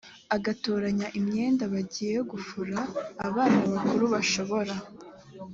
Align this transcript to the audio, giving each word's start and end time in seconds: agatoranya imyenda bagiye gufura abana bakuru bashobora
agatoranya 0.35 1.07
imyenda 1.19 1.63
bagiye 1.73 2.17
gufura 2.31 2.77
abana 3.27 3.61
bakuru 3.73 4.05
bashobora 4.13 4.73